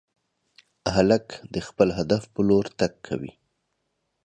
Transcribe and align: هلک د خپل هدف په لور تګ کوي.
هلک 0.95 1.25
د 1.53 1.55
خپل 1.67 1.87
هدف 1.97 2.23
په 2.33 2.39
لور 2.47 2.65
تګ 2.79 2.93
کوي. 3.07 3.33